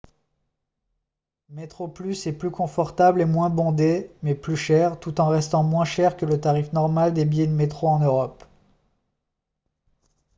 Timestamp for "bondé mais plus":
3.51-4.57